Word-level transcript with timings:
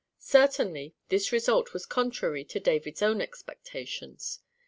Certainly, 0.17 0.95
this 1.09 1.31
result 1.31 1.73
was 1.73 1.85
contrary 1.85 2.43
to 2.45 2.59
David's 2.59 3.03
own 3.03 3.21
expectations. 3.21 4.39